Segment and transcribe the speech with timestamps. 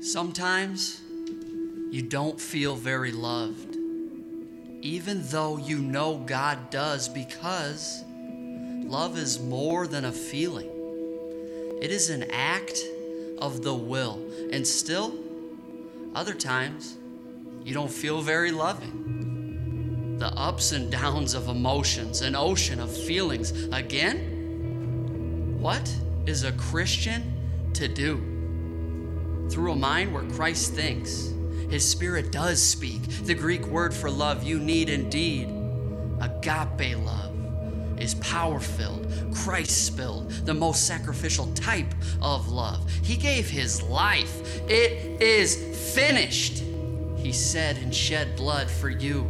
[0.00, 1.00] Sometimes
[1.90, 3.76] you don't feel very loved,
[4.80, 10.70] even though you know God does, because love is more than a feeling.
[11.82, 12.78] It is an act
[13.38, 14.20] of the will.
[14.52, 15.14] And still,
[16.14, 16.96] other times,
[17.64, 20.16] you don't feel very loving.
[20.18, 23.50] The ups and downs of emotions, an ocean of feelings.
[23.72, 25.92] Again, what
[26.24, 28.37] is a Christian to do?
[29.48, 31.32] Through a mind where Christ thinks,
[31.70, 33.02] His Spirit does speak.
[33.24, 35.48] The Greek word for love you need indeed,
[36.20, 37.34] agape love,
[37.98, 42.88] is power filled, Christ spilled, the most sacrificial type of love.
[43.02, 44.60] He gave His life.
[44.68, 46.62] It is finished.
[47.16, 49.22] He said and shed blood for you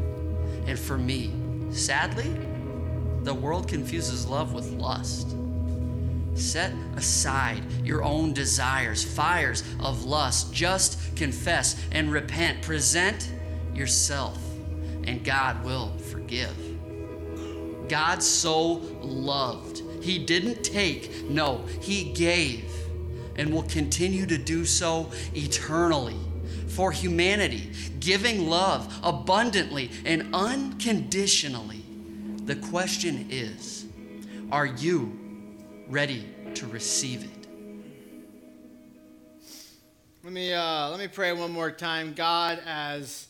[0.66, 1.32] and for me.
[1.70, 2.36] Sadly,
[3.22, 5.34] the world confuses love with lust.
[6.38, 10.52] Set aside your own desires, fires of lust.
[10.52, 12.62] Just confess and repent.
[12.62, 13.30] Present
[13.74, 14.38] yourself,
[15.04, 16.56] and God will forgive.
[17.88, 19.82] God so loved.
[20.02, 22.70] He didn't take, no, He gave,
[23.36, 26.16] and will continue to do so eternally
[26.68, 31.82] for humanity, giving love abundantly and unconditionally.
[32.44, 33.86] The question is
[34.50, 35.27] are you
[35.88, 37.46] ready to receive it.
[40.22, 42.12] Let me, uh, let me pray one more time.
[42.12, 43.28] God, as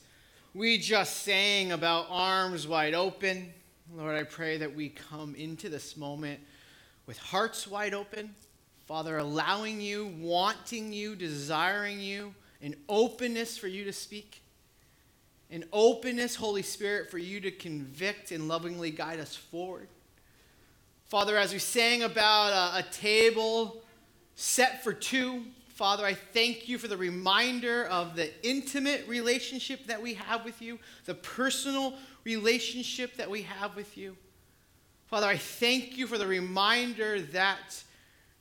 [0.55, 3.53] we just sang about arms wide open,
[3.95, 6.41] Lord, I pray that we come into this moment
[7.07, 8.35] with hearts wide open.
[8.87, 14.43] Father, allowing you, wanting you, desiring you, an openness for you to speak,
[15.51, 19.87] an openness, Holy Spirit, for you to convict and lovingly guide us forward.
[21.09, 23.79] Father, as we sang about a, a table
[24.35, 30.03] set for two, Father, I thank you for the reminder of the intimate relationship that
[30.03, 34.19] we have with you, the personal relationship that we have with you.
[35.07, 37.83] Father, I thank you for the reminder that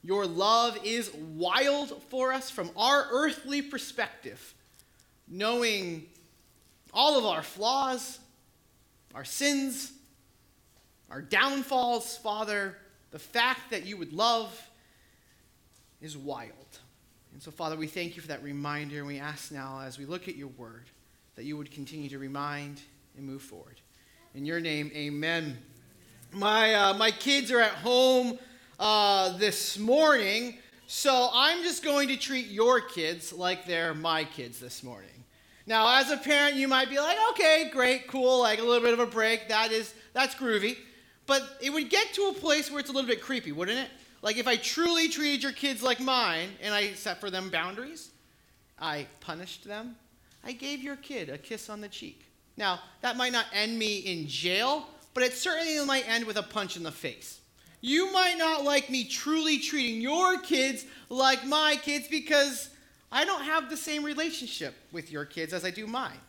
[0.04, 4.54] your love is wild for us from our earthly perspective,
[5.26, 6.06] knowing
[6.94, 8.20] all of our flaws,
[9.16, 9.94] our sins,
[11.10, 12.78] our downfalls, Father,
[13.12, 14.70] the fact that you would love
[16.02, 16.80] is wild.
[17.34, 20.06] And so, Father, we thank you for that reminder, and we ask now, as we
[20.06, 20.86] look at your word,
[21.36, 22.82] that you would continue to remind
[23.16, 23.80] and move forward.
[24.36, 25.58] In your name, amen.
[26.32, 28.38] My, uh, my kids are at home
[28.80, 30.58] uh, this morning,
[30.88, 35.10] so I'm just going to treat your kids like they're my kids this morning.
[35.66, 38.94] Now, as a parent, you might be like, okay, great, cool, like a little bit
[38.94, 39.50] of a break.
[39.50, 40.78] That is, that's groovy.
[41.28, 43.90] But it would get to a place where it's a little bit creepy, wouldn't it?
[44.22, 48.10] Like if I truly treated your kids like mine and I set for them boundaries,
[48.80, 49.96] I punished them,
[50.44, 52.26] I gave your kid a kiss on the cheek.
[52.56, 56.44] Now, that might not end me in jail, but it certainly might end with a
[56.44, 57.40] punch in the face.
[57.82, 62.70] You might not like me truly treating your kids like my kids because
[63.12, 66.20] I don't have the same relationship with your kids as I do mine.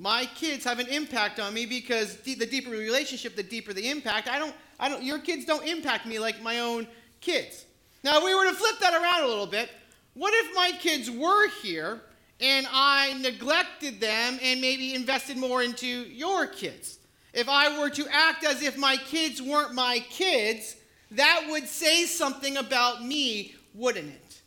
[0.00, 3.90] My kids have an impact on me because the deeper the relationship, the deeper the
[3.90, 4.28] impact.
[4.28, 6.86] I don't, I don't, your kids don't impact me like my own
[7.20, 7.66] kids.
[8.02, 9.68] Now, if we were to flip that around a little bit,
[10.14, 12.00] what if my kids were here
[12.40, 16.98] and I neglected them and maybe invested more into your kids?
[17.34, 20.76] If I were to act as if my kids weren't my kids,
[21.10, 24.40] that would say something about me, wouldn't it?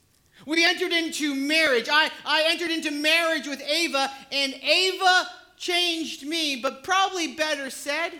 [0.47, 1.89] We entered into marriage.
[1.91, 5.29] I, I entered into marriage with Ava, and Ava
[5.63, 8.11] changed me, but probably better said,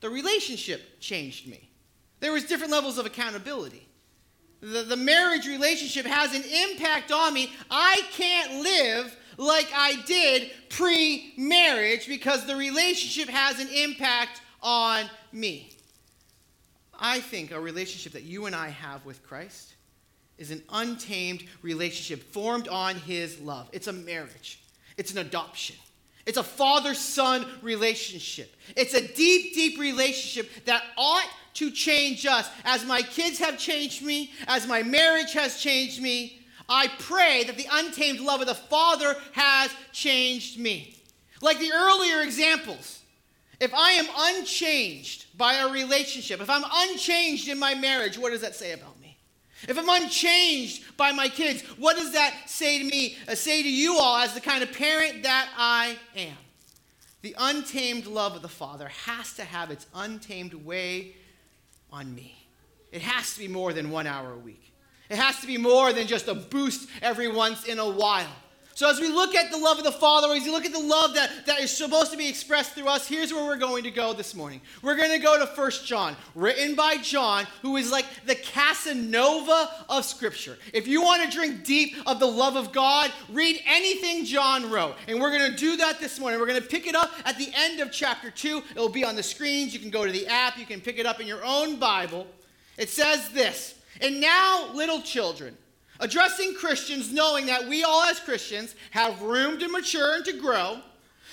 [0.00, 1.70] the relationship changed me.
[2.18, 3.86] There was different levels of accountability.
[4.60, 7.52] The, the marriage relationship has an impact on me.
[7.70, 15.04] I can't live like I did pre marriage because the relationship has an impact on
[15.32, 15.70] me.
[16.98, 19.74] I think a relationship that you and I have with Christ
[20.38, 23.70] is an untamed relationship formed on his love.
[23.72, 24.60] It's a marriage,
[24.96, 25.76] it's an adoption.
[26.30, 28.54] It's a father son relationship.
[28.76, 32.48] It's a deep, deep relationship that ought to change us.
[32.64, 37.56] As my kids have changed me, as my marriage has changed me, I pray that
[37.56, 40.94] the untamed love of the Father has changed me.
[41.42, 43.00] Like the earlier examples,
[43.58, 48.42] if I am unchanged by a relationship, if I'm unchanged in my marriage, what does
[48.42, 48.99] that say about me?
[49.68, 53.70] If I'm unchanged by my kids, what does that say to me, uh, say to
[53.70, 56.36] you all as the kind of parent that I am?
[57.22, 61.14] The untamed love of the Father has to have its untamed way
[61.92, 62.34] on me.
[62.92, 64.72] It has to be more than one hour a week.
[65.10, 68.26] It has to be more than just a boost every once in a while.
[68.80, 70.78] So as we look at the love of the Father, as you look at the
[70.78, 73.90] love that, that is supposed to be expressed through us, here's where we're going to
[73.90, 74.62] go this morning.
[74.80, 79.84] We're going to go to First John, written by John, who is like the Casanova
[79.90, 80.56] of Scripture.
[80.72, 84.94] If you want to drink deep of the love of God, read anything John wrote.
[85.08, 86.40] And we're going to do that this morning.
[86.40, 88.62] We're going to pick it up at the end of chapter 2.
[88.70, 89.74] It will be on the screens.
[89.74, 90.56] You can go to the app.
[90.56, 92.26] You can pick it up in your own Bible.
[92.78, 95.54] It says this, And now, little children,
[96.00, 100.80] addressing Christians, knowing that we all as Christians have room to mature and to grow,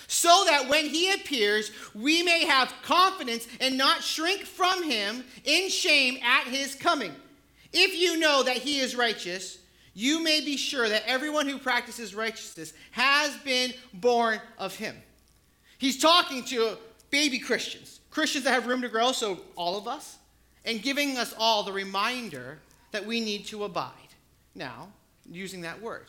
[0.08, 5.70] so that when he appears, we may have confidence and not shrink from him in
[5.70, 7.14] shame at his coming.
[7.74, 9.60] If you know that he is righteous,
[9.94, 14.96] you may be sure that everyone who practices righteousness has been born of him.
[15.78, 16.78] He's talking to
[17.10, 20.18] baby Christians, Christians that have room to grow, so all of us,
[20.64, 22.60] and giving us all the reminder
[22.92, 23.92] that we need to abide
[24.58, 24.90] now
[25.30, 26.08] using that word.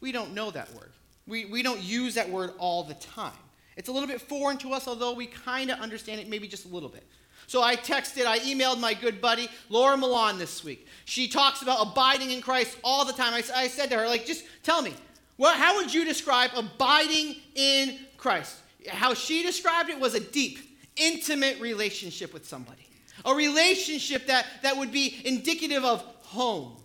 [0.00, 0.92] We don't know that word.
[1.26, 3.32] We, we don't use that word all the time.
[3.76, 6.64] It's a little bit foreign to us, although we kind of understand it maybe just
[6.64, 7.06] a little bit.
[7.46, 10.86] So I texted, I emailed my good buddy, Laura Milan, this week.
[11.04, 13.34] She talks about abiding in Christ all the time.
[13.34, 14.94] I, I said to her, like, just tell me,
[15.38, 18.56] well, how would you describe abiding in Christ?
[18.88, 20.58] How she described it was a deep,
[20.96, 22.88] intimate relationship with somebody.
[23.24, 26.76] A relationship that, that would be indicative of home,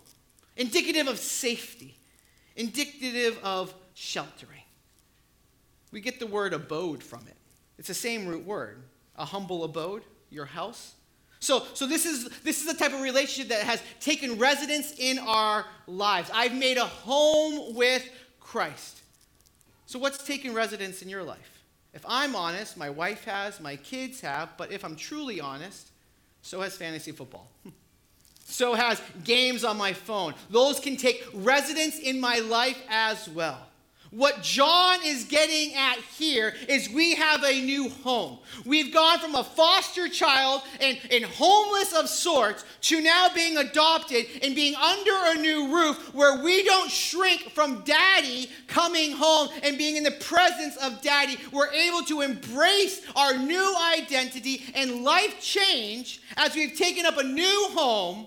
[0.56, 1.96] indicative of safety,
[2.56, 4.62] indicative of sheltering.
[5.90, 7.36] We get the word abode from it.
[7.78, 8.82] It's the same root word.
[9.16, 10.94] A humble abode, your house.
[11.38, 15.18] So, so this is this is the type of relationship that has taken residence in
[15.18, 16.30] our lives.
[16.32, 18.08] I've made a home with
[18.40, 19.02] Christ.
[19.86, 21.62] So what's taken residence in your life?
[21.92, 25.90] If I'm honest, my wife has, my kids have, but if I'm truly honest,
[26.40, 27.50] so has fantasy football.
[28.52, 30.34] So has games on my phone.
[30.50, 33.58] Those can take residence in my life as well.
[34.10, 38.40] What John is getting at here is we have a new home.
[38.66, 44.26] We've gone from a foster child and, and homeless of sorts to now being adopted
[44.42, 49.78] and being under a new roof where we don't shrink from daddy coming home and
[49.78, 51.38] being in the presence of daddy.
[51.50, 57.22] We're able to embrace our new identity and life change as we've taken up a
[57.22, 58.26] new home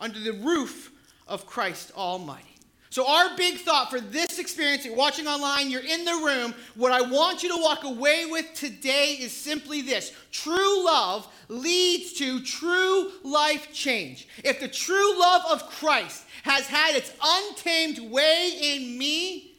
[0.00, 0.90] under the roof
[1.26, 2.46] of Christ Almighty.
[2.92, 6.90] So, our big thought for this experience, you're watching online, you're in the room, what
[6.90, 12.40] I want you to walk away with today is simply this true love leads to
[12.42, 14.26] true life change.
[14.42, 19.52] If the true love of Christ has had its untamed way in me,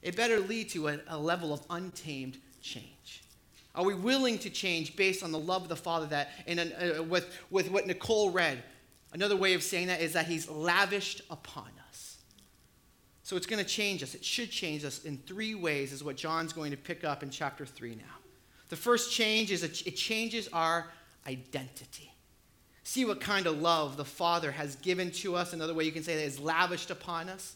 [0.00, 3.24] it better lead to a, a level of untamed change.
[3.74, 7.02] Are we willing to change based on the love of the Father that, and uh,
[7.02, 8.62] with, with what Nicole read?
[9.12, 12.18] Another way of saying that is that He's lavished upon us.
[13.22, 14.14] So it's going to change us.
[14.14, 17.30] It should change us in three ways, is what John's going to pick up in
[17.30, 18.02] chapter 3 now.
[18.70, 20.90] The first change is it changes our
[21.26, 22.12] identity.
[22.82, 25.52] See what kind of love the Father has given to us.
[25.52, 27.54] Another way you can say that is lavished upon us.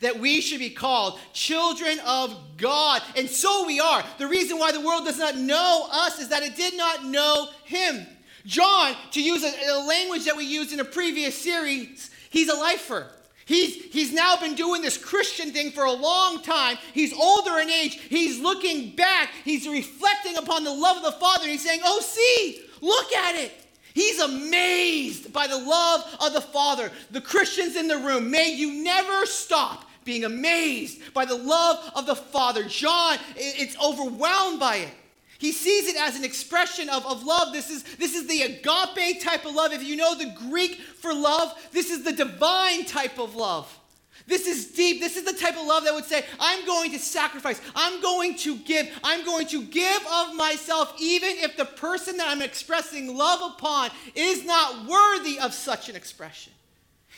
[0.00, 3.02] That we should be called children of God.
[3.16, 4.02] And so we are.
[4.18, 7.48] The reason why the world does not know us is that it did not know
[7.64, 8.06] Him.
[8.46, 12.54] John, to use a, a language that we used in a previous series, he's a
[12.54, 13.08] lifer.
[13.46, 16.78] He's, he's now been doing this Christian thing for a long time.
[16.94, 18.00] He's older in age.
[18.08, 19.30] He's looking back.
[19.44, 21.46] He's reflecting upon the love of the Father.
[21.46, 23.52] he's saying, Oh, see, look at it.
[23.92, 26.90] He's amazed by the love of the Father.
[27.10, 32.06] The Christians in the room, may you never stop being amazed by the love of
[32.06, 32.64] the Father.
[32.64, 34.94] John, it's overwhelmed by it.
[35.38, 37.52] He sees it as an expression of, of love.
[37.52, 39.72] This is, this is the agape type of love.
[39.72, 43.78] If you know the Greek for love, this is the divine type of love.
[44.26, 45.00] This is deep.
[45.00, 47.60] This is the type of love that would say, I'm going to sacrifice.
[47.74, 48.88] I'm going to give.
[49.02, 53.90] I'm going to give of myself, even if the person that I'm expressing love upon
[54.14, 56.52] is not worthy of such an expression.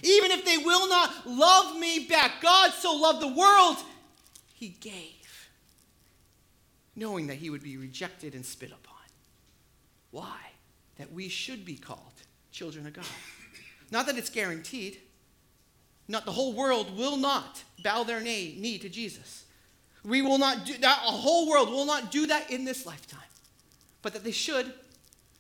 [0.03, 2.43] Even if they will not love me back.
[2.43, 3.77] God so loved the world,
[4.55, 5.16] he gave
[6.97, 8.97] knowing that he would be rejected and spit upon.
[10.11, 10.39] Why?
[10.97, 12.01] That we should be called
[12.51, 13.05] children of God.
[13.91, 14.99] Not that it's guaranteed.
[16.09, 19.45] Not the whole world will not bow their knee, to Jesus.
[20.05, 21.03] We will not do that.
[21.07, 23.21] A whole world will not do that in this lifetime.
[24.03, 24.73] But that they should.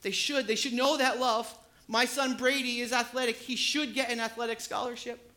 [0.02, 0.46] They should.
[0.46, 1.52] They should know that love.
[1.88, 3.36] My son Brady is athletic.
[3.36, 5.30] He should get an athletic scholarship.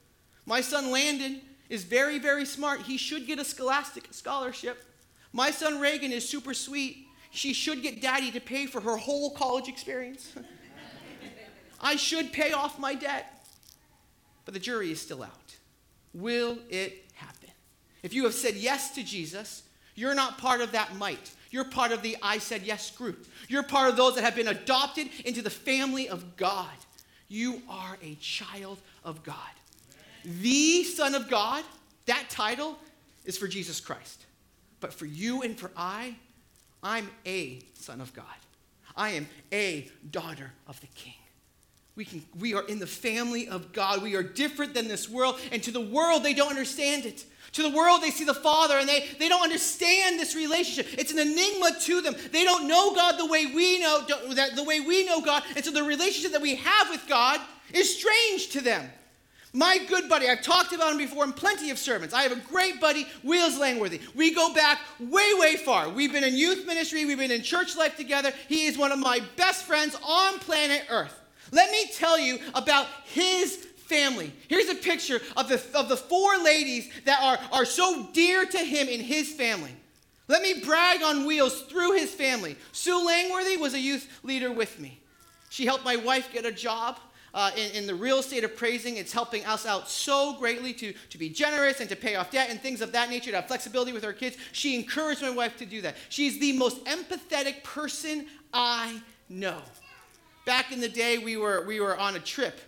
[0.46, 2.82] My son Landon is very, very smart.
[2.82, 4.84] He should get a scholastic scholarship.
[5.32, 7.08] My son Reagan is super sweet.
[7.32, 10.34] She should get daddy to pay for her whole college experience.
[11.82, 13.46] I should pay off my debt.
[14.46, 15.56] But the jury is still out.
[16.14, 17.50] Will it happen?
[18.02, 19.64] If you have said yes to Jesus,
[19.96, 21.32] you're not part of that might.
[21.52, 23.28] You're part of the I said yes group.
[23.48, 26.68] You're part of those that have been adopted into the family of God.
[27.28, 29.36] You are a child of God.
[30.26, 31.64] The Son of God,
[32.06, 32.78] that title
[33.26, 34.26] is for Jesus Christ.
[34.80, 36.16] But for you and for I,
[36.82, 38.26] I'm a Son of God.
[38.96, 41.14] I am a daughter of the King.
[41.96, 44.02] We, can, we are in the family of God.
[44.02, 45.40] We are different than this world.
[45.52, 47.26] And to the world, they don't understand it.
[47.54, 50.94] To the world, they see the Father and they, they don't understand this relationship.
[50.98, 52.16] It's an enigma to them.
[52.32, 55.44] They don't know God the way we know that the way we know God.
[55.56, 57.42] And so the relationship that we have with God
[57.74, 58.90] is strange to them.
[59.52, 62.14] My good buddy, I've talked about him before in plenty of sermons.
[62.14, 64.00] I have a great buddy, Wheels Langworthy.
[64.14, 65.90] We go back way, way far.
[65.90, 68.32] We've been in youth ministry, we've been in church life together.
[68.48, 71.20] He is one of my best friends on planet Earth.
[71.52, 74.32] Let me tell you about his family.
[74.48, 78.60] Here's a picture of the, of the four ladies that are, are so dear to
[78.60, 79.76] him in his family.
[80.28, 82.56] Let me brag on Wheels through his family.
[82.72, 85.00] Sue Langworthy was a youth leader with me.
[85.50, 87.00] She helped my wife get a job.
[87.32, 88.98] Uh, in, in, the real estate appraising.
[88.98, 92.50] It's helping us out so greatly to, to be generous and to pay off debt
[92.50, 94.36] and things of that nature, to have flexibility with our kids.
[94.52, 95.96] She encouraged my wife to do that.
[96.10, 99.62] She's the most empathetic person I know.
[100.48, 102.60] Back in the day, we were, we were on a trip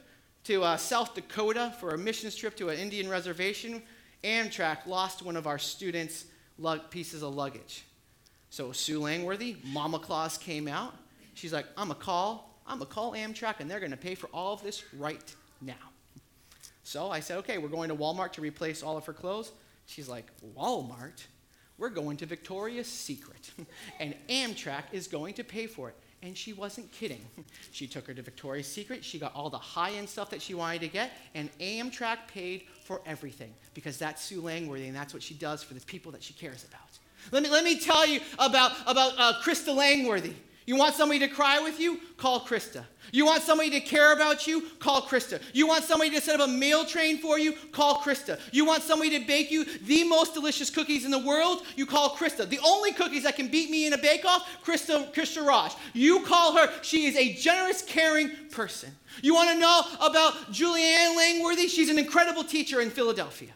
[0.44, 3.82] to uh, South Dakota for a missions trip to an Indian reservation,
[4.24, 6.26] Amtrak lost one of our students'
[6.58, 7.86] lug- pieces of luggage.
[8.50, 10.94] So Sue Langworthy, Mama Claus came out.
[11.34, 14.28] She's like, I'm a call, I'm a call Amtrak, and they're going to pay for
[14.28, 15.74] all of this right now.
[16.84, 19.52] So I said, okay, we're going to Walmart to replace all of her clothes.
[19.86, 20.26] She's like,
[20.58, 21.26] Walmart?
[21.78, 23.52] We're going to Victoria's Secret,
[24.00, 25.96] and Amtrak is going to pay for it.
[26.24, 27.26] And she wasn't kidding.
[27.72, 29.04] She took her to Victoria's Secret.
[29.04, 32.64] She got all the high end stuff that she wanted to get, and Amtrak paid
[32.84, 36.22] for everything because that's Sue Langworthy, and that's what she does for the people that
[36.22, 36.82] she cares about.
[37.32, 40.34] Let me, let me tell you about, about uh, Krista Langworthy.
[40.66, 42.00] You want somebody to cry with you?
[42.18, 42.84] Call Krista.
[43.12, 44.62] You want somebody to care about you?
[44.80, 45.42] Call Krista.
[45.54, 47.54] You want somebody to set up a meal train for you?
[47.72, 48.40] Call Krista.
[48.52, 51.64] You want somebody to bake you the most delicious cookies in the world?
[51.76, 52.48] You call Krista.
[52.48, 54.48] The only cookies that can beat me in a bake-off?
[54.64, 55.74] Krista, Krista Raj.
[55.94, 56.72] You call her.
[56.84, 58.96] She is a generous, caring person.
[59.22, 61.68] You want to know about Julianne Langworthy?
[61.68, 63.50] She's an incredible teacher in Philadelphia.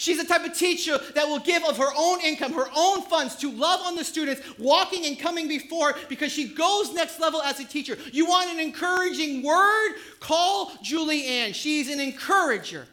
[0.00, 3.36] She's the type of teacher that will give of her own income, her own funds
[3.36, 7.60] to love on the students, walking and coming before because she goes next level as
[7.60, 7.98] a teacher.
[8.10, 9.96] You want an encouraging word?
[10.18, 11.52] Call Julie Ann.
[11.52, 12.86] She's an encourager.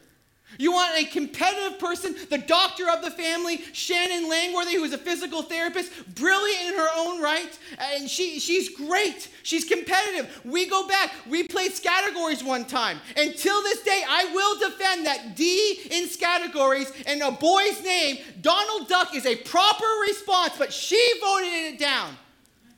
[0.58, 4.98] You want a competitive person, the doctor of the family, Shannon Langworthy, who is a
[4.98, 9.28] physical therapist, brilliant in her own right, and she, she's great.
[9.42, 10.40] She's competitive.
[10.44, 11.12] We go back.
[11.28, 12.98] We played categories one time.
[13.16, 18.88] Until this day, I will defend that D in categories and a boy's name, Donald
[18.88, 22.14] Duck, is a proper response, but she voted it down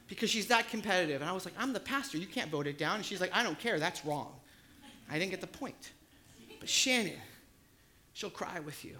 [0.08, 1.20] because she's that competitive.
[1.20, 2.18] And I was like, I'm the pastor.
[2.18, 2.96] You can't vote it down.
[2.96, 3.78] And she's like, I don't care.
[3.78, 4.32] That's wrong.
[5.10, 5.92] I didn't get the point.
[6.58, 7.14] But Shannon,
[8.12, 8.96] She'll cry with you.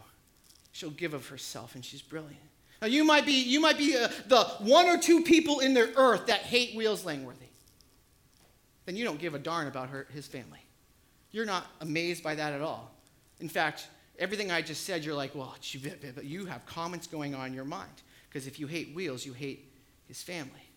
[0.72, 2.38] She'll give of herself, and she's brilliant.
[2.80, 5.92] Now, you might be, you might be uh, the one or two people in the
[5.96, 7.46] earth that hate Wheels Langworthy.
[8.86, 10.60] Then you don't give a darn about her, his family.
[11.30, 12.94] You're not amazed by that at all.
[13.40, 13.86] In fact,
[14.18, 15.54] everything I just said, you're like, well,
[16.22, 18.02] you have comments going on in your mind.
[18.28, 19.72] Because if you hate Wheels, you hate
[20.06, 20.70] his family.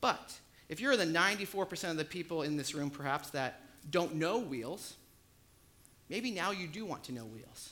[0.00, 0.36] But
[0.68, 4.94] if you're the 94% of the people in this room, perhaps, that don't know Wheels,
[6.14, 7.70] Maybe now you do want to know Wheels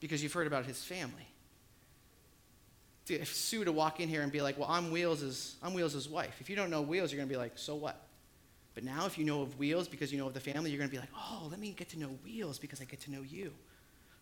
[0.00, 1.28] because you've heard about his family.
[3.08, 6.38] If Sue to walk in here and be like, well, I'm Wheels' I'm Wheels' wife.
[6.40, 8.02] If you don't know Wheels, you're going to be like, so what?
[8.74, 10.90] But now if you know of Wheels because you know of the family, you're going
[10.90, 13.22] to be like, oh, let me get to know Wheels because I get to know
[13.22, 13.52] you.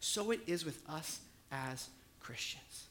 [0.01, 1.21] So it is with us
[1.51, 1.89] as
[2.21, 2.89] Christians.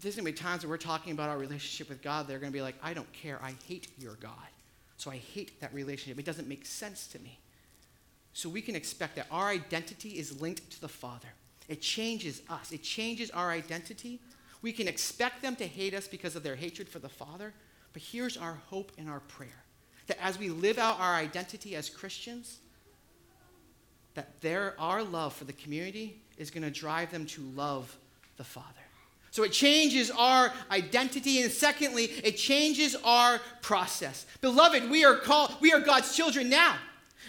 [0.00, 2.50] There's going to be times when we're talking about our relationship with God, they're going
[2.50, 3.38] to be like, I don't care.
[3.40, 4.32] I hate your God.
[4.96, 6.18] So I hate that relationship.
[6.18, 7.38] It doesn't make sense to me.
[8.32, 11.28] So we can expect that our identity is linked to the Father.
[11.68, 14.20] It changes us, it changes our identity.
[14.62, 17.52] We can expect them to hate us because of their hatred for the Father,
[17.92, 19.64] but here's our hope and our prayer
[20.06, 22.58] that as we live out our identity as Christians,
[24.14, 27.96] that their, our love for the community is going to drive them to love
[28.36, 28.66] the Father.
[29.30, 34.26] So it changes our identity, and secondly, it changes our process.
[34.42, 36.76] Beloved, we are called, we are God's children now.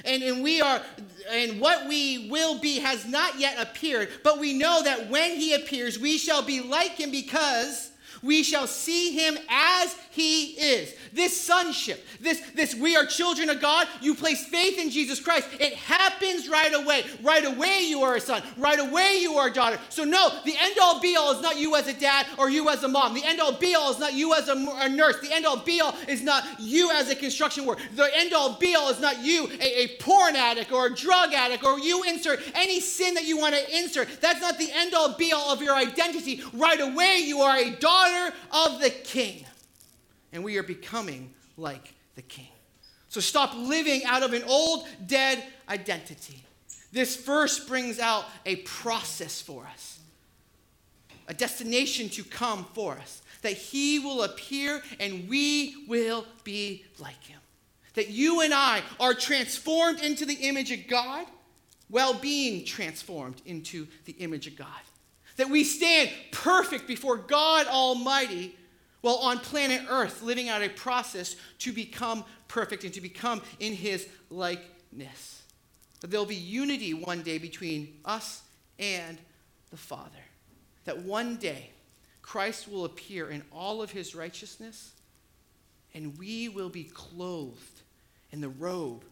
[0.06, 0.82] And, and we are
[1.30, 5.54] and what we will be has not yet appeared but we know that when he
[5.54, 7.92] appears we shall be like him because
[8.24, 10.96] We shall see him as he is.
[11.12, 15.48] This sonship, this, this we are children of God, you place faith in Jesus Christ.
[15.60, 17.04] It happens right away.
[17.22, 18.42] Right away, you are a son.
[18.58, 19.80] Right away, you are a daughter.
[19.90, 22.70] So, no, the end all be all is not you as a dad or you
[22.70, 23.14] as a mom.
[23.14, 25.20] The end all be all is not you as a, a nurse.
[25.20, 27.82] The end all be all is not you as a construction worker.
[27.96, 31.34] The end all be all is not you, a, a porn addict or a drug
[31.34, 34.22] addict, or you insert any sin that you want to insert.
[34.22, 36.42] That's not the end all be all of your identity.
[36.54, 38.13] Right away, you are a daughter
[38.52, 39.46] of the king.
[40.32, 42.48] And we are becoming like the king.
[43.10, 46.44] So stop living out of an old, dead identity.
[46.92, 50.00] This verse brings out a process for us,
[51.28, 57.24] a destination to come for us, that he will appear and we will be like
[57.24, 57.40] him.
[57.94, 61.28] That you and I are transformed into the image of God
[61.90, 64.68] while being transformed into the image of God.
[65.38, 68.56] That we stand perfect before God Almighty
[69.02, 73.74] while on planet Earth living out a process to become perfect and to become in
[73.74, 75.42] His likeness.
[76.02, 78.44] That there'll be unity one day between us
[78.80, 79.18] and
[79.72, 80.10] the Father.
[80.86, 81.72] That one day
[82.22, 84.92] Christ will appear in all of His righteousness
[85.94, 87.82] and we will be clothed
[88.32, 89.04] in the robe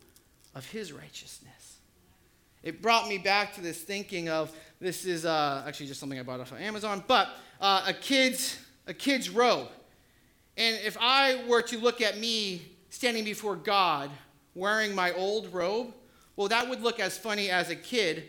[0.56, 1.61] of His righteousness.
[2.64, 6.24] It brought me back to this thinking of this is uh, actually just something I
[6.24, 9.68] bought off of Amazon, but uh, a kid's a kid's robe.
[10.58, 14.10] And if I were to look at me standing before God
[14.54, 15.94] wearing my old robe,
[16.36, 18.26] well, that would look as funny as a kid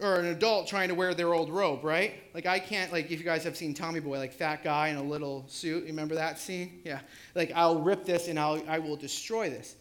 [0.00, 2.14] or an adult trying to wear their old robe, right?
[2.34, 4.96] Like I can't like if you guys have seen Tommy Boy, like fat guy in
[4.96, 5.82] a little suit.
[5.82, 6.80] You remember that scene?
[6.84, 7.00] Yeah.
[7.34, 9.76] Like I'll rip this and I'll I will destroy this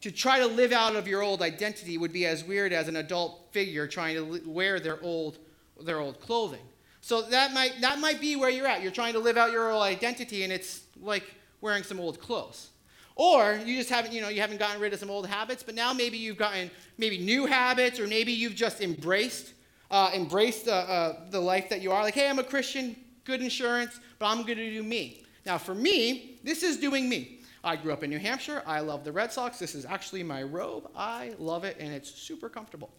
[0.00, 2.96] to try to live out of your old identity would be as weird as an
[2.96, 5.38] adult figure trying to wear their old,
[5.80, 6.62] their old clothing.
[7.00, 8.82] So that might, that might be where you're at.
[8.82, 11.24] You're trying to live out your old identity, and it's like
[11.60, 12.70] wearing some old clothes.
[13.16, 15.74] Or you just haven't, you know, you haven't gotten rid of some old habits, but
[15.74, 19.54] now maybe you've gotten maybe new habits, or maybe you've just embraced,
[19.90, 22.02] uh, embraced uh, uh, the life that you are.
[22.02, 25.24] Like, hey, I'm a Christian, good insurance, but I'm going to do me.
[25.44, 27.37] Now, for me, this is doing me.
[27.64, 28.62] I grew up in New Hampshire.
[28.66, 29.58] I love the Red Sox.
[29.58, 30.90] This is actually my robe.
[30.96, 32.90] I love it, and it's super comfortable.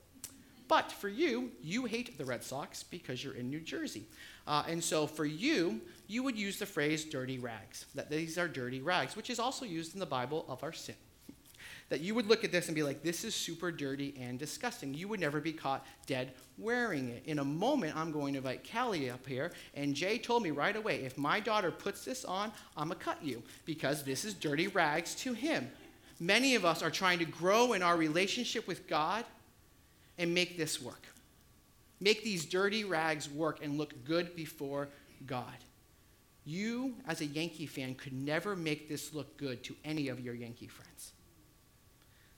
[0.68, 4.06] But for you, you hate the Red Sox because you're in New Jersey.
[4.46, 8.48] Uh, and so for you, you would use the phrase dirty rags, that these are
[8.48, 10.96] dirty rags, which is also used in the Bible of our sin
[11.90, 14.94] that you would look at this and be like, this is super dirty and disgusting.
[14.94, 17.24] You would never be caught dead wearing it.
[17.26, 20.76] In a moment, I'm going to invite Callie up here, and Jay told me right
[20.76, 24.34] away, if my daughter puts this on, I'm going to cut you because this is
[24.36, 25.70] dirty rags to him.
[26.20, 29.26] Many of us are trying to grow in our relationship with God
[30.18, 31.08] and make this work.
[32.02, 34.90] Make these dirty rags work and look good before
[35.26, 35.46] God.
[36.46, 40.34] You, as a Yankee fan, could never make this look good to any of your
[40.34, 41.14] Yankee friends.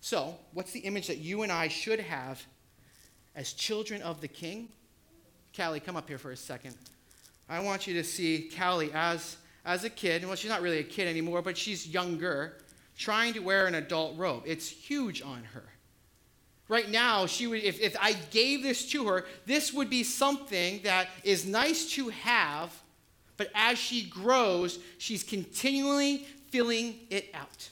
[0.02, 2.44] So, what's the image that you and I should have
[3.36, 4.70] as children of the king?
[5.56, 6.76] Callie, come up here for a second.
[7.48, 10.26] I want you to see Callie as, as a kid.
[10.26, 12.58] Well, she's not really a kid anymore, but she's younger,
[12.98, 14.42] trying to wear an adult robe.
[14.48, 15.66] It's huge on her.
[16.68, 20.82] Right now, she would, if, if I gave this to her, this would be something
[20.84, 22.74] that is nice to have,
[23.38, 27.70] but as she grows, she's continually filling it out.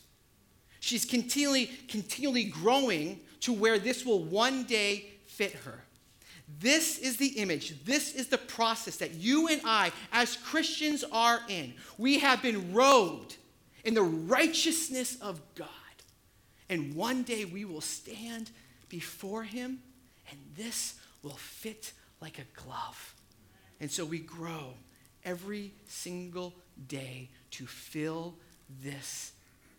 [0.80, 5.84] She's continually, continually growing to where this will one day fit her.
[6.60, 11.42] This is the image, this is the process that you and I, as Christians, are
[11.48, 11.74] in.
[11.98, 13.38] We have been robed
[13.84, 15.68] in the righteousness of God.
[16.70, 18.50] And one day we will stand
[18.90, 19.80] before Him,
[20.30, 23.14] and this will fit like a glove.
[23.80, 24.74] And so we grow
[25.24, 26.54] every single
[26.88, 28.36] day to fill
[28.82, 29.34] this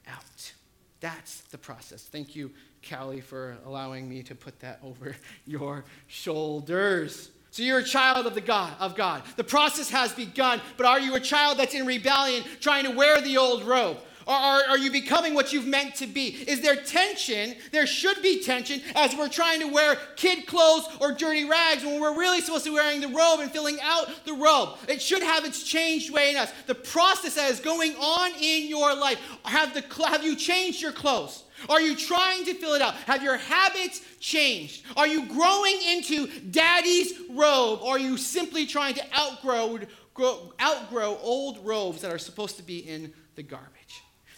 [0.06, 0.52] out.
[1.00, 2.02] That's the process.
[2.02, 2.50] Thank you,
[2.88, 7.30] Callie, for allowing me to put that over your shoulders.
[7.50, 9.22] So you're a child of the God of God.
[9.36, 13.20] The process has begun, but are you a child that's in rebellion, trying to wear
[13.20, 13.98] the old robe?
[14.26, 16.28] Or are, are you becoming what you've meant to be?
[16.28, 17.54] Is there tension?
[17.72, 22.00] There should be tension as we're trying to wear kid clothes or dirty rags when
[22.00, 24.76] we're really supposed to be wearing the robe and filling out the robe.
[24.88, 26.52] It should have its changed way in us.
[26.66, 29.18] The process that is going on in your life.
[29.44, 31.44] Have, the, have you changed your clothes?
[31.68, 32.94] Are you trying to fill it out?
[33.06, 34.84] Have your habits changed?
[34.96, 37.80] Are you growing into daddy's robe?
[37.82, 39.78] Or are you simply trying to outgrow,
[40.14, 43.79] grow, outgrow old robes that are supposed to be in the garbage?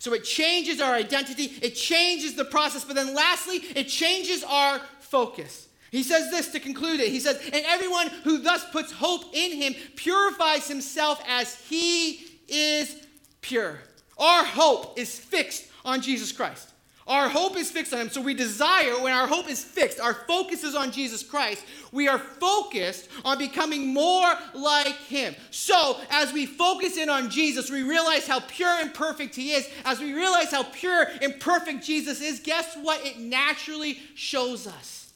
[0.03, 4.81] So it changes our identity, it changes the process, but then lastly, it changes our
[4.99, 5.69] focus.
[5.93, 7.11] He says this to conclude it.
[7.11, 12.97] He says, And everyone who thus puts hope in him purifies himself as he is
[13.43, 13.79] pure.
[14.19, 16.72] Our hope is fixed on Jesus Christ.
[17.13, 18.09] Our hope is fixed on Him.
[18.09, 22.09] So we desire, when our hope is fixed, our focus is on Jesus Christ, we
[22.09, 25.35] are focused on becoming more like Him.
[25.51, 29.69] So as we focus in on Jesus, we realize how pure and perfect He is.
[29.85, 33.05] As we realize how pure and perfect Jesus is, guess what?
[33.05, 35.13] It naturally shows us.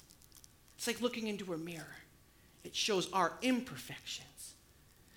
[0.76, 1.96] It's like looking into a mirror,
[2.62, 4.52] it shows our imperfections.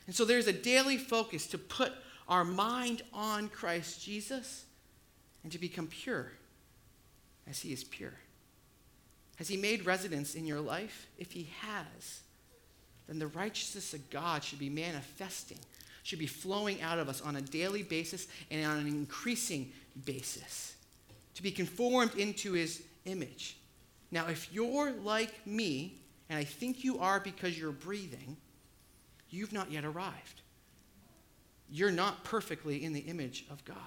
[0.07, 1.91] And so there's a daily focus to put
[2.29, 4.63] our mind on Christ Jesus
[5.43, 6.31] and to become pure
[7.49, 8.13] as he is pure?
[9.37, 11.07] Has he made residence in your life?
[11.17, 12.21] If he has,
[13.07, 15.59] then the righteousness of God should be manifesting,
[16.03, 19.71] should be flowing out of us on a daily basis and on an increasing
[20.05, 20.75] basis
[21.35, 23.57] to be conformed into his image.
[24.11, 28.35] Now, if you're like me, and I think you are because you're breathing,
[29.29, 30.41] you've not yet arrived.
[31.71, 33.77] You're not perfectly in the image of God.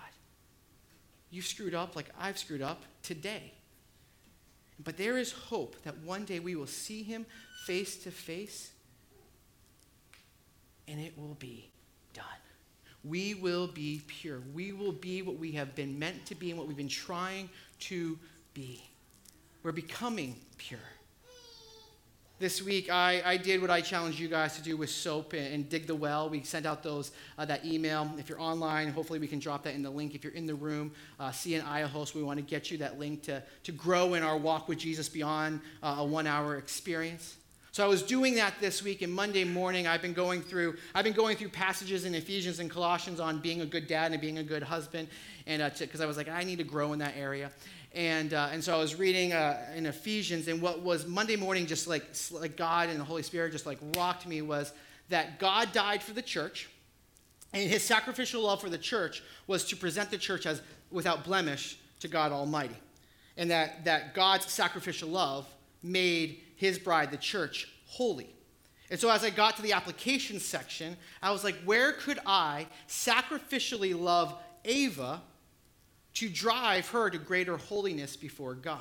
[1.32, 3.54] You've screwed up like I've screwed up today.
[4.84, 7.24] But there is hope that one day we will see him
[7.64, 8.70] face to face
[10.86, 11.70] and it will be
[12.12, 12.24] done.
[13.02, 14.40] We will be pure.
[14.52, 17.48] We will be what we have been meant to be and what we've been trying
[17.80, 18.18] to
[18.52, 18.82] be.
[19.62, 20.80] We're becoming pure
[22.42, 25.54] this week I, I did what I challenged you guys to do with soap and,
[25.54, 26.28] and dig the well.
[26.28, 28.10] We sent out those uh, that email.
[28.18, 30.16] If you're online, hopefully we can drop that in the link.
[30.16, 33.22] If you're in the room, uh, CNI host, we want to get you that link
[33.22, 37.36] to, to grow in our walk with Jesus beyond uh, a one-hour experience.
[37.70, 41.04] So I was doing that this week, and Monday morning I've been going through I've
[41.04, 44.38] been going through passages in Ephesians and Colossians on being a good dad and being
[44.38, 45.06] a good husband,
[45.46, 47.52] and because uh, I was like I need to grow in that area.
[47.94, 51.66] And, uh, and so I was reading uh, in Ephesians, and what was Monday morning,
[51.66, 54.72] just like, like God and the Holy Spirit just like rocked me, was
[55.10, 56.70] that God died for the church,
[57.52, 61.78] and his sacrificial love for the church was to present the church as without blemish
[62.00, 62.76] to God Almighty.
[63.36, 65.46] And that, that God's sacrificial love
[65.82, 68.34] made his bride, the church, holy.
[68.90, 72.66] And so as I got to the application section, I was like, where could I
[72.88, 75.20] sacrificially love Ava
[76.14, 78.80] to drive her to greater holiness before God.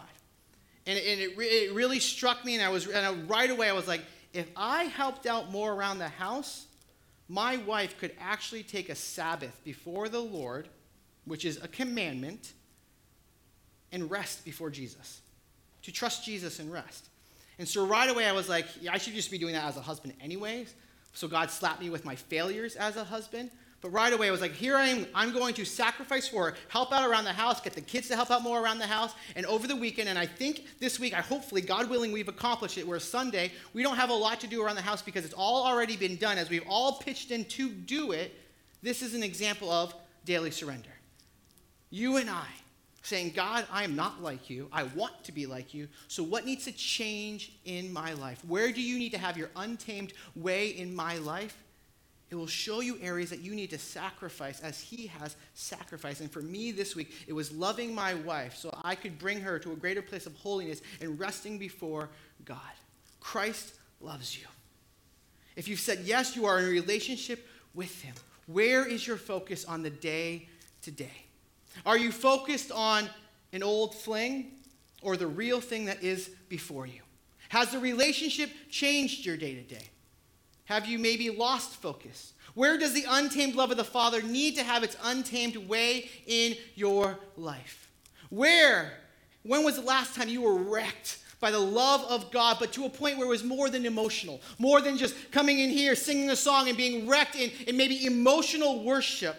[0.86, 3.74] And, and it, it really struck me, and I was and I, right away I
[3.74, 4.02] was like,
[4.34, 6.66] if I helped out more around the house,
[7.30, 10.68] my wife could actually take a Sabbath before the Lord,
[11.26, 12.54] which is a commandment,
[13.92, 15.22] and rest before Jesus.
[15.84, 17.10] To trust Jesus and rest.
[17.60, 19.78] And so right away I was like, yeah, I should just be doing that as
[19.78, 20.74] a husband anyways.
[21.14, 23.52] So God slapped me with my failures as a husband.
[23.82, 25.08] But right away, I was like, here I am.
[25.16, 28.16] I'm going to sacrifice for her, help out around the house, get the kids to
[28.16, 29.14] help out more around the house.
[29.36, 32.78] And over the weekend, and I think this week, I hopefully, God willing, we've accomplished
[32.78, 32.88] it.
[32.88, 35.66] Where Sunday, we don't have a lot to do around the house because it's all
[35.66, 36.38] already been done.
[36.38, 38.36] As we've all pitched in to do it,
[38.84, 40.90] this is an example of daily surrender.
[41.90, 42.46] You and I
[43.02, 44.68] saying, God, I am not like you.
[44.72, 45.88] I want to be like you.
[46.08, 48.44] So, what needs to change in my life?
[48.48, 51.58] Where do you need to have your untamed way in my life?
[52.32, 56.22] It will show you areas that you need to sacrifice as He has sacrificed.
[56.22, 59.60] And for me this week, it was loving my wife so I could bring her
[59.60, 62.10] to a greater place of holiness and resting before
[62.46, 62.58] God.
[63.20, 64.48] Christ loves you.
[65.58, 68.16] If you've said yes, you are in a relationship with Him.
[68.48, 70.48] Where is your focus on the day
[70.84, 71.26] to day?
[71.86, 73.10] Are you focused on
[73.52, 74.52] an old fling
[75.02, 77.02] or the real thing that is before you?
[77.50, 79.91] Has the relationship changed your day to day?
[80.72, 82.32] Have you maybe lost focus?
[82.54, 86.56] Where does the untamed love of the Father need to have its untamed way in
[86.76, 87.92] your life?
[88.30, 88.94] Where?
[89.44, 92.86] When was the last time you were wrecked by the love of God, but to
[92.86, 96.30] a point where it was more than emotional, more than just coming in here, singing
[96.30, 99.36] a song, and being wrecked in, in maybe emotional worship?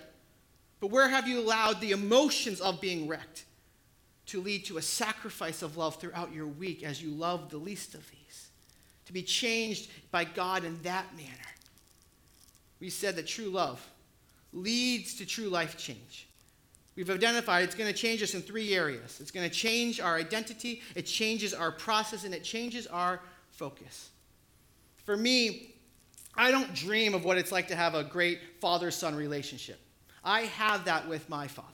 [0.81, 3.47] But where have you allowed the emotions of being wrecked
[4.27, 7.95] to lead to a sacrifice of love throughout your week as you love the least
[7.95, 8.51] of these?
[9.07, 11.29] To be changed by God in that manner.
[12.81, 13.85] We said that true love
[14.53, 16.29] leads to true life change.
[16.95, 20.17] We've identified it's going to change us in three areas it's going to change our
[20.17, 24.11] identity, it changes our process, and it changes our focus.
[25.05, 25.75] For me,
[26.35, 29.81] I don't dream of what it's like to have a great father son relationship.
[30.25, 31.69] I have that with my father.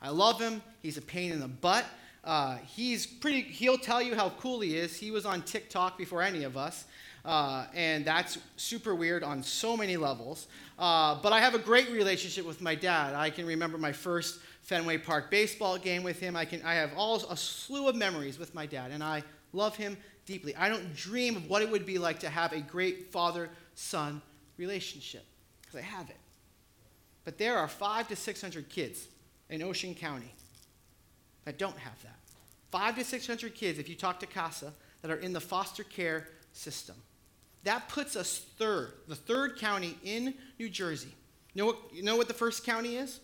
[0.00, 1.84] I love him, he's a pain in the butt.
[2.24, 4.96] Uh, he's pretty, he'll tell you how cool he is.
[4.96, 6.86] He was on TikTok before any of us.
[7.24, 10.46] Uh, and that's super weird on so many levels.
[10.78, 13.14] Uh, but I have a great relationship with my dad.
[13.14, 16.36] I can remember my first Fenway Park baseball game with him.
[16.36, 19.76] I, can, I have all a slew of memories with my dad, and I love
[19.76, 20.54] him deeply.
[20.56, 24.20] I don't dream of what it would be like to have a great father son
[24.56, 25.24] relationship
[25.62, 26.16] because I have it.
[27.24, 29.06] But there are five to 600 kids
[29.48, 30.30] in Ocean County
[31.44, 32.18] that don't have that.
[32.70, 36.28] Five to 600 kids, if you talk to CASA, that are in the foster care
[36.52, 36.96] system.
[37.64, 41.14] That puts us third, the third county in New Jersey.
[41.54, 43.20] You know what, you know what the first county is?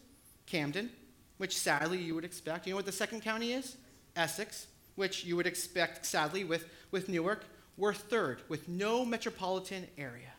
[0.46, 0.90] Camden,
[1.38, 2.66] which sadly you would expect.
[2.66, 3.76] You know what the second county is?
[4.16, 7.44] Essex, which you would expect sadly with, with Newark.
[7.76, 10.32] We're third with no metropolitan area.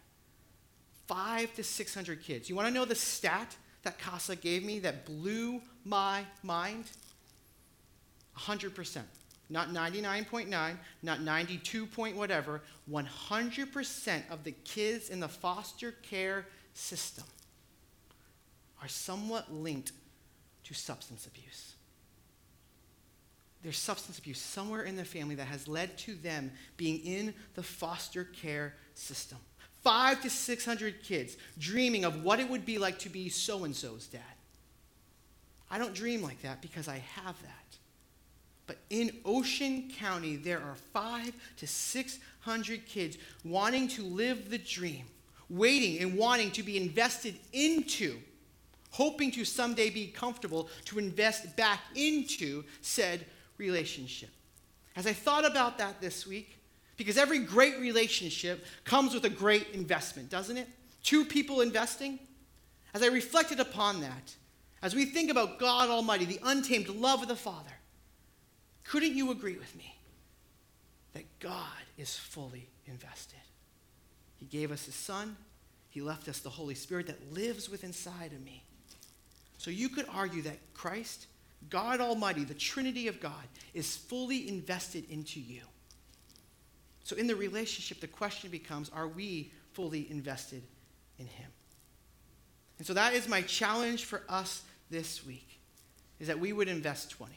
[1.07, 2.49] Five to 600 kids.
[2.49, 6.85] You want to know the stat that CASA gave me that blew my mind?
[8.37, 9.01] 100%.
[9.49, 12.61] Not 99.9, not 92 point whatever.
[12.89, 17.25] 100% of the kids in the foster care system
[18.81, 19.91] are somewhat linked
[20.63, 21.73] to substance abuse.
[23.61, 27.61] There's substance abuse somewhere in the family that has led to them being in the
[27.61, 29.37] foster care system.
[29.83, 33.75] Five to 600 kids dreaming of what it would be like to be so and
[33.75, 34.21] so's dad.
[35.69, 37.77] I don't dream like that because I have that.
[38.71, 45.03] But in Ocean County, there are five to 600 kids wanting to live the dream,
[45.49, 48.17] waiting and wanting to be invested into,
[48.91, 53.25] hoping to someday be comfortable to invest back into said
[53.57, 54.29] relationship.
[54.95, 56.57] As I thought about that this week,
[56.95, 60.69] because every great relationship comes with a great investment, doesn't it?
[61.03, 62.19] Two people investing.
[62.93, 64.33] As I reflected upon that,
[64.81, 67.73] as we think about God Almighty, the untamed love of the Father,
[68.83, 69.95] couldn't you agree with me
[71.13, 71.65] that God
[71.97, 73.39] is fully invested?
[74.37, 75.35] He gave us His Son,
[75.89, 78.63] He left us the Holy Spirit that lives within inside of me.
[79.57, 81.27] So you could argue that Christ,
[81.69, 85.61] God Almighty, the Trinity of God, is fully invested into you.
[87.03, 90.63] So, in the relationship, the question becomes are we fully invested
[91.19, 91.49] in Him?
[92.77, 95.59] And so, that is my challenge for us this week
[96.19, 97.33] is that we would invest 20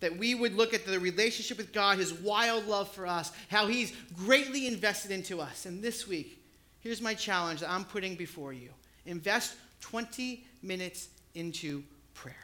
[0.00, 3.66] that we would look at the relationship with God, his wild love for us, how
[3.66, 5.66] he's greatly invested into us.
[5.66, 6.42] And this week,
[6.80, 8.70] here's my challenge that I'm putting before you
[9.06, 11.82] invest 20 minutes into
[12.14, 12.34] prayer.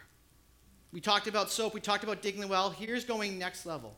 [0.92, 2.70] We talked about soap, we talked about digging the well.
[2.70, 3.96] Here's going next level.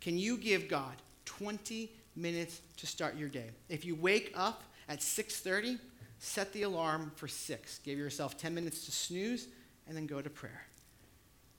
[0.00, 3.50] Can you give God 20 minutes to start your day?
[3.68, 5.78] If you wake up at 6:30,
[6.18, 7.80] set the alarm for 6.
[7.84, 9.48] Give yourself 10 minutes to snooze
[9.86, 10.68] and then go to prayer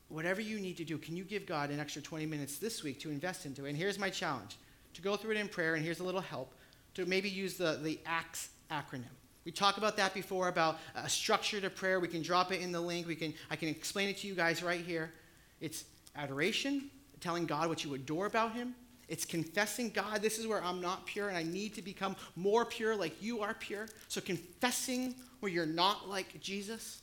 [0.10, 3.00] whatever you need to do, can you give God an extra 20 minutes this week
[3.02, 3.70] to invest into it?
[3.70, 4.58] And here's my challenge
[4.94, 6.54] to go through it in prayer, and here's a little help
[6.96, 9.06] to maybe use the, the ACTS acronym.
[9.46, 12.00] We talked about that before about a structure to prayer.
[12.00, 13.08] We can drop it in the link.
[13.08, 15.12] We can, I can explain it to you guys right here.
[15.62, 18.76] It's adoration, telling God what you adore about Him.
[19.08, 22.64] It's confessing, God, this is where I'm not pure and I need to become more
[22.64, 23.88] pure like you are pure.
[24.08, 27.02] So confessing where you're not like Jesus.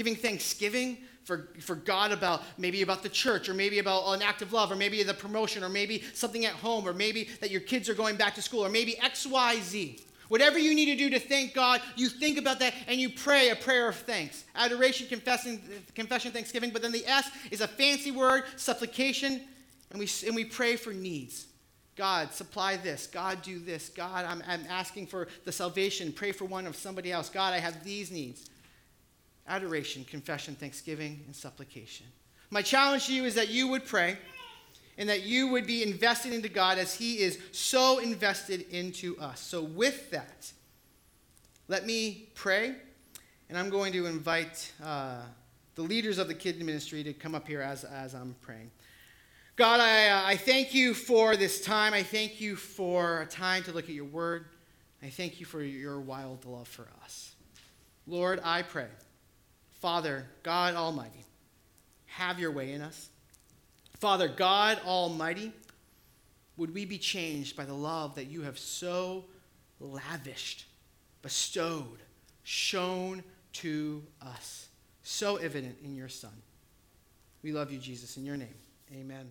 [0.00, 4.40] Giving thanksgiving for, for God about maybe about the church, or maybe about an act
[4.40, 7.60] of love, or maybe the promotion, or maybe something at home, or maybe that your
[7.60, 10.00] kids are going back to school, or maybe XYZ.
[10.28, 13.50] Whatever you need to do to thank God, you think about that and you pray
[13.50, 14.46] a prayer of thanks.
[14.54, 15.60] Adoration, confessing,
[15.94, 16.70] confession, thanksgiving.
[16.70, 19.42] But then the S is a fancy word, supplication,
[19.90, 21.46] and we, and we pray for needs.
[21.94, 23.06] God, supply this.
[23.06, 23.90] God, do this.
[23.90, 26.10] God, I'm, I'm asking for the salvation.
[26.10, 27.28] Pray for one of somebody else.
[27.28, 28.48] God, I have these needs
[29.50, 32.06] adoration, confession, thanksgiving, and supplication.
[32.50, 34.16] My challenge to you is that you would pray
[34.96, 39.40] and that you would be invested into God as He is so invested into us.
[39.40, 40.50] So, with that,
[41.68, 42.74] let me pray,
[43.48, 45.22] and I'm going to invite uh,
[45.74, 48.70] the leaders of the kid ministry to come up here as, as I'm praying.
[49.56, 51.92] God, I, uh, I thank you for this time.
[51.92, 54.46] I thank you for a time to look at your word.
[55.02, 57.32] I thank you for your wild love for us.
[58.06, 58.88] Lord, I pray
[59.80, 61.24] Father, God Almighty,
[62.06, 63.08] have your way in us.
[63.98, 65.52] Father, God Almighty,
[66.56, 69.24] would we be changed by the love that you have so
[69.80, 70.66] lavished,
[71.22, 71.98] bestowed,
[72.42, 74.68] shown to us,
[75.02, 76.30] so evident in your Son.
[77.42, 78.54] We love you, Jesus, in your name.
[78.94, 79.30] Amen.